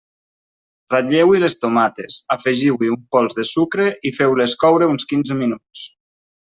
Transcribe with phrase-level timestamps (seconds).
[0.93, 5.89] Ratlleu-hi les tomates, afegiu-hi un pols de sucre i feu-les coure uns quinze minuts.